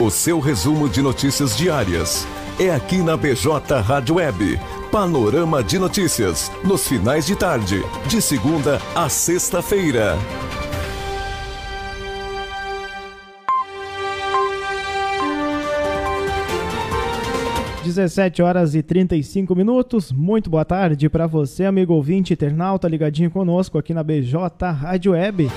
[0.00, 2.26] O seu resumo de notícias diárias
[2.58, 4.58] é aqui na BJ Rádio Web.
[4.90, 10.16] Panorama de notícias, nos finais de tarde, de segunda a sexta-feira.
[17.84, 20.10] Dezessete horas e 35 minutos.
[20.10, 24.34] Muito boa tarde para você, amigo ouvinte internauta ligadinho conosco aqui na BJ
[24.72, 25.50] Rádio Web.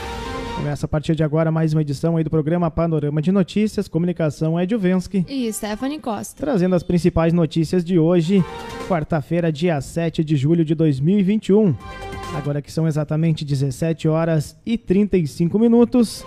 [0.56, 4.58] Começa a partir de agora mais uma edição aí do programa Panorama de Notícias, comunicação
[4.58, 6.40] é Juvensky e Stephanie Costa.
[6.40, 8.44] Trazendo as principais notícias de hoje,
[8.88, 11.76] quarta-feira, dia 7 de julho de 2021.
[12.36, 16.26] Agora que são exatamente 17 horas e 35 minutos.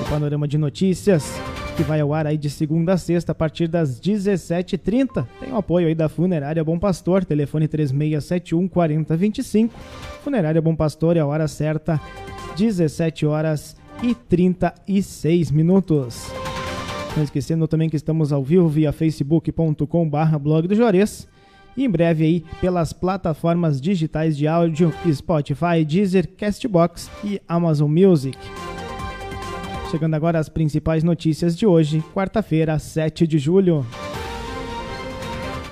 [0.00, 1.34] O Panorama de Notícias
[1.76, 5.26] que vai ao ar aí de segunda a sexta a partir das 17h30.
[5.40, 9.74] Tem o apoio aí da Funerária Bom Pastor, telefone 3671 4025.
[10.22, 12.00] Funerária Bom Pastor é a hora certa
[12.56, 16.30] 17 horas e 36 minutos.
[17.16, 21.28] Não esquecendo também que estamos ao vivo via facebook.com barra blog do Juarez
[21.76, 28.38] e em breve aí pelas plataformas digitais de áudio Spotify, Deezer, Castbox e Amazon Music.
[29.90, 33.86] Chegando agora as principais notícias de hoje, quarta-feira, 7 de julho.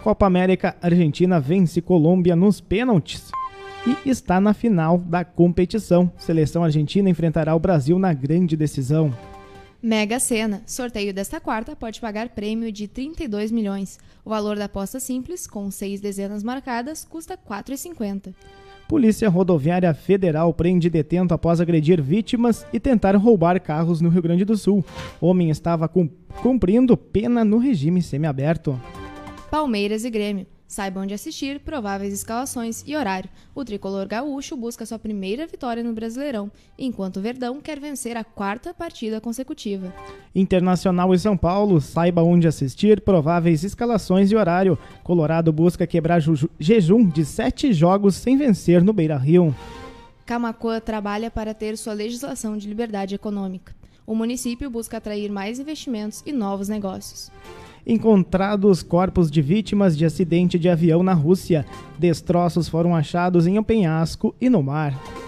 [0.03, 3.31] Copa América, Argentina vence Colômbia nos pênaltis
[3.87, 6.11] e está na final da competição.
[6.19, 9.13] Seleção argentina enfrentará o Brasil na grande decisão.
[9.83, 10.63] Mega Sena.
[10.65, 13.99] Sorteio desta quarta pode pagar prêmio de 32 milhões.
[14.25, 18.33] O valor da aposta simples, com seis dezenas marcadas, custa R$ 4,50.
[18.89, 24.45] Polícia Rodoviária Federal prende detento após agredir vítimas e tentar roubar carros no Rio Grande
[24.45, 24.85] do Sul.
[25.21, 28.79] Homem estava cumprindo pena no regime semiaberto.
[29.51, 30.47] Palmeiras e Grêmio.
[30.73, 33.29] Saiba onde assistir, prováveis escalações e horário.
[33.55, 38.25] O tricolor gaúcho busca sua primeira vitória no Brasileirão, enquanto o Verdão quer vencer a
[38.25, 39.93] quarta partida consecutiva.
[40.35, 44.79] Internacional e São Paulo, saiba onde assistir, prováveis escalações e horário.
[45.05, 46.23] Colorado busca quebrar
[46.59, 49.55] jejum de sete jogos sem vencer no Beira Rio.
[50.25, 53.77] Camacuã trabalha para ter sua legislação de liberdade econômica.
[54.07, 57.31] O município busca atrair mais investimentos e novos negócios
[57.87, 61.67] encontrados corpos de vítimas de acidente de avião na Rússia.
[61.99, 65.22] Destroços foram achados em um penhasco e no mar.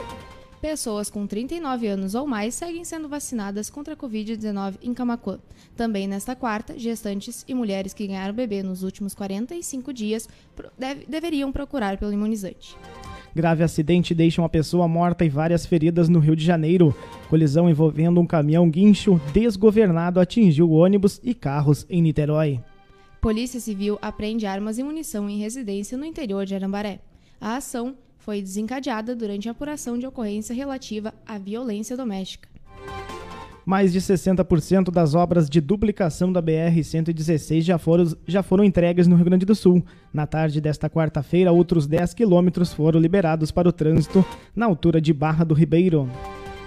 [0.65, 5.39] Pessoas com 39 anos ou mais seguem sendo vacinadas contra a Covid-19 em Camacuã.
[5.77, 10.27] Também nesta quarta, gestantes e mulheres que ganharam bebê nos últimos 45 dias
[10.79, 12.79] deve, deveriam procurar pelo imunizante.
[13.35, 16.97] Grave acidente deixa uma pessoa morta e várias feridas no Rio de Janeiro.
[17.29, 22.59] Colisão envolvendo um caminhão guincho desgovernado atingiu ônibus e carros em Niterói.
[23.21, 27.01] Polícia Civil apreende armas e munição em residência no interior de Arambaré.
[27.39, 32.49] A ação foi desencadeada durante a apuração de ocorrência relativa à violência doméstica.
[33.67, 39.17] Mais de 60% das obras de duplicação da BR-116 já foram, já foram entregues no
[39.17, 39.85] Rio Grande do Sul.
[40.13, 44.25] Na tarde desta quarta-feira, outros 10 quilômetros foram liberados para o trânsito
[44.57, 46.09] na altura de Barra do Ribeiro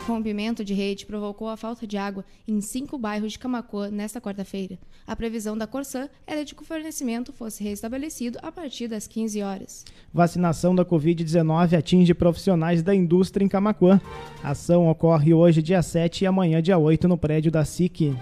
[0.07, 4.79] rompimento de rede provocou a falta de água em cinco bairros de Camacoa nesta quarta-feira.
[5.05, 9.41] A previsão da Corsã era de que o fornecimento fosse restabelecido a partir das 15
[9.41, 9.85] horas.
[10.13, 14.01] Vacinação da Covid-19 atinge profissionais da indústria em Camacoa.
[14.43, 18.15] A ação ocorre hoje, dia 7 e amanhã, dia 8, no prédio da SIC.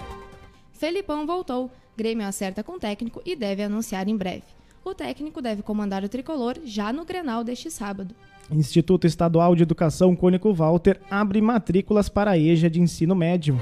[0.73, 1.72] Felipão voltou.
[1.96, 4.44] Grêmio acerta com o técnico e deve anunciar em breve.
[4.84, 8.13] O técnico deve comandar o tricolor já no Grenal deste sábado.
[8.51, 13.59] Instituto Estadual de Educação Cônico Walter abre matrículas para a EJA de ensino médio.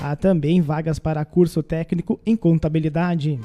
[0.00, 3.38] Há também vagas para curso técnico em contabilidade.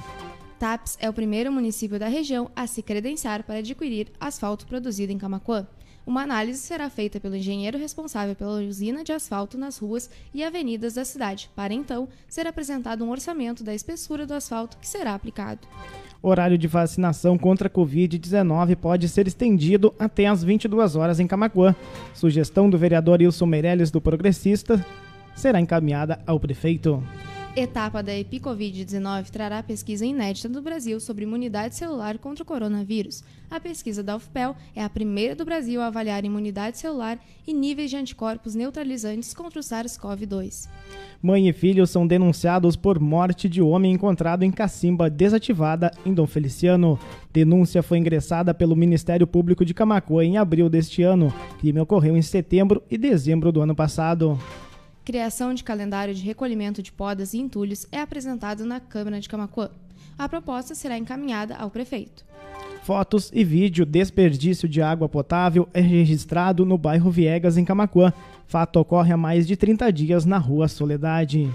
[0.60, 5.18] TAPS é o primeiro município da região a se credenciar para adquirir asfalto produzido em
[5.18, 5.68] Camacuã.
[6.06, 10.94] Uma análise será feita pelo engenheiro responsável pela usina de asfalto nas ruas e avenidas
[10.94, 15.68] da cidade, para então ser apresentado um orçamento da espessura do asfalto que será aplicado.
[16.22, 21.76] Horário de vacinação contra a Covid-19 pode ser estendido até às 22 horas em Camacuã.
[22.14, 24.84] Sugestão do vereador Wilson Meirelles do Progressista
[25.36, 27.04] será encaminhada ao prefeito.
[27.58, 33.24] Etapa da EpiCovid-19 trará pesquisa inédita do Brasil sobre imunidade celular contra o coronavírus.
[33.50, 37.18] A pesquisa da UFPEL é a primeira do Brasil a avaliar imunidade celular
[37.48, 40.68] e níveis de anticorpos neutralizantes contra o SARS-CoV-2.
[41.24, 46.28] Mãe e filho são denunciados por morte de homem encontrado em cacimba desativada em Dom
[46.28, 47.00] Feliciano.
[47.32, 51.34] Denúncia foi ingressada pelo Ministério Público de Camacoa em abril deste ano.
[51.60, 54.38] Crime ocorreu em setembro e dezembro do ano passado.
[55.06, 59.70] Criação de calendário de recolhimento de podas e entulhos é apresentado na Câmara de Camacuã.
[60.18, 62.26] A proposta será encaminhada ao prefeito.
[62.82, 68.12] Fotos e vídeo desperdício de água potável é registrado no bairro Viegas, em Camacuã.
[68.48, 71.52] Fato ocorre há mais de 30 dias na rua Soledade.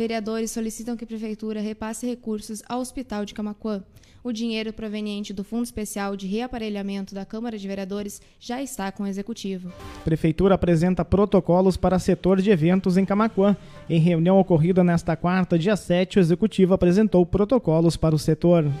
[0.00, 3.84] Vereadores solicitam que a Prefeitura repasse recursos ao Hospital de Camacuã.
[4.24, 9.02] O dinheiro proveniente do Fundo Especial de Reaparelhamento da Câmara de Vereadores já está com
[9.02, 9.70] o Executivo.
[10.02, 13.54] Prefeitura apresenta protocolos para setor de eventos em Camacuã.
[13.90, 18.72] Em reunião ocorrida nesta quarta, dia 7, o Executivo apresentou protocolos para o setor.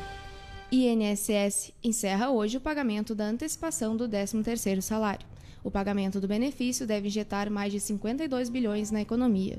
[0.72, 5.26] INSS encerra hoje o pagamento da antecipação do 13º salário.
[5.62, 9.58] O pagamento do benefício deve injetar mais de 52 bilhões na economia.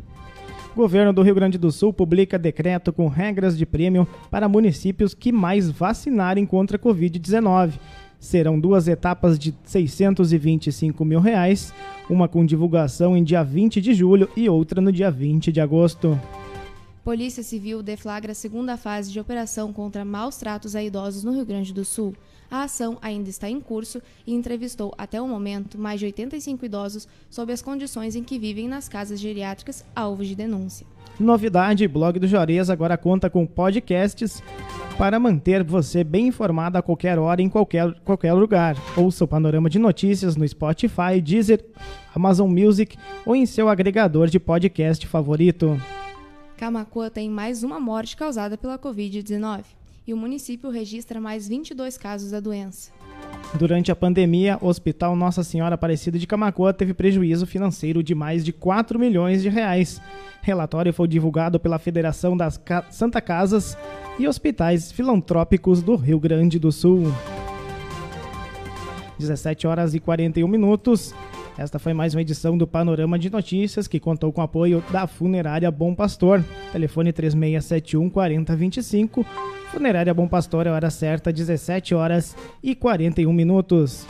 [0.75, 5.31] Governo do Rio Grande do Sul publica decreto com regras de prêmio para municípios que
[5.31, 7.73] mais vacinarem contra a Covid-19.
[8.19, 11.73] Serão duas etapas de 625 mil reais,
[12.09, 16.17] uma com divulgação em dia 20 de julho e outra no dia 20 de agosto.
[17.03, 21.45] Polícia Civil deflagra a segunda fase de operação contra maus tratos a idosos no Rio
[21.45, 22.13] Grande do Sul.
[22.49, 27.07] A ação ainda está em curso e entrevistou até o momento mais de 85 idosos
[27.27, 30.85] sobre as condições em que vivem nas casas geriátricas alvos de denúncia.
[31.19, 34.43] Novidade: Blog do Juarez agora conta com podcasts
[34.95, 38.75] para manter você bem informado a qualquer hora em qualquer, qualquer lugar.
[38.95, 41.65] Ouça o panorama de notícias no Spotify, Deezer,
[42.13, 42.95] Amazon Music
[43.25, 45.81] ou em seu agregador de podcast favorito.
[46.61, 49.63] Camacuã tem mais uma morte causada pela Covid-19
[50.05, 52.91] e o município registra mais 22 casos da doença.
[53.57, 58.45] Durante a pandemia, o Hospital Nossa Senhora Aparecida de Camacuã teve prejuízo financeiro de mais
[58.45, 59.99] de 4 milhões de reais.
[60.43, 63.75] Relatório foi divulgado pela Federação das Ca Santa Casas
[64.19, 67.11] e Hospitais Filantrópicos do Rio Grande do Sul.
[69.17, 71.11] 17 horas e 41 minutos.
[71.57, 75.05] Esta foi mais uma edição do Panorama de Notícias que contou com o apoio da
[75.05, 76.43] Funerária Bom Pastor.
[76.71, 79.25] Telefone 3671 4025.
[79.71, 84.05] Funerária Bom Pastor, a hora certa, 17 horas e 41 minutos.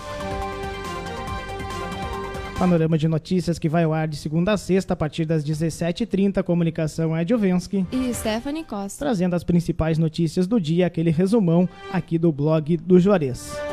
[2.57, 6.43] Panorama de notícias que vai ao ar de segunda a sexta a partir das 17h30.
[6.43, 9.03] Comunicação é Jovensky e Stephanie Costa.
[9.03, 13.70] Trazendo as principais notícias do dia, aquele resumão aqui do blog do Juarez.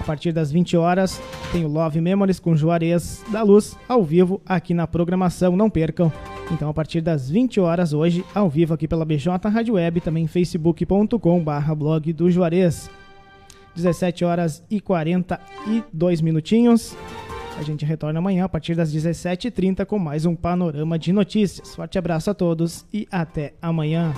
[0.00, 1.20] A partir das 20 horas,
[1.52, 5.54] tem o Love Memories com Juarez da Luz ao vivo aqui na programação.
[5.54, 6.10] Não percam.
[6.50, 10.26] Então, a partir das 20 horas hoje, ao vivo aqui pela BJ Rádio Web, também
[10.26, 12.90] facebook.com/barra blog do Juarez.
[13.76, 16.96] 17 horas e 42 minutinhos.
[17.58, 21.74] A gente retorna amanhã a partir das 17h30 com mais um panorama de notícias.
[21.74, 24.14] Forte abraço a todos e até amanhã.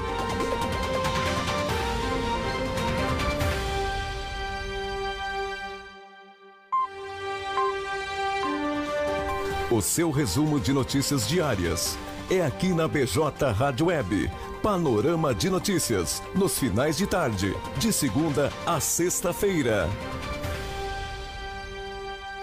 [9.73, 11.97] O seu resumo de notícias diárias
[12.31, 13.17] é aqui na BJ
[13.57, 14.31] Rádio Web.
[14.63, 19.89] Panorama de notícias nos finais de tarde, de segunda a sexta-feira.